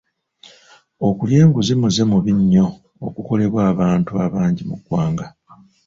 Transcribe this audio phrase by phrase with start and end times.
[1.07, 2.65] Okulya enguzi muze mubi nnyo
[3.05, 5.25] ogukolebwa abantu abangi mu ggwanga.